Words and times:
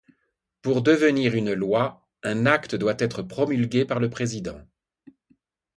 Pour 0.63 0.81
devenir 0.81 1.35
une 1.35 1.53
loi, 1.53 2.09
un 2.23 2.47
acte 2.47 2.73
doit 2.73 2.95
être 2.97 3.21
promulgué 3.21 3.85
par 3.85 3.99
le 3.99 4.09
Président. 4.09 4.59